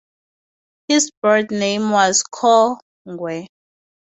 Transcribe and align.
His 0.87 1.11
birth 1.21 1.51
name 1.51 1.91
was 1.91 2.23
Ko 2.23 2.79
Ngwe. 3.07 3.45